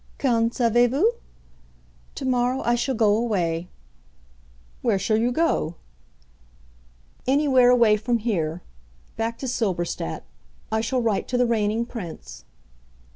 [0.17, 1.11] "Qu'en savez vous?
[2.15, 3.67] Tomorrow I shall go away."
[4.81, 5.75] "Where shall you go?"
[7.27, 8.63] "Anywhere away from here.
[9.15, 10.23] Back to Silberstadt.
[10.71, 12.45] I shall write to the Reigning Prince."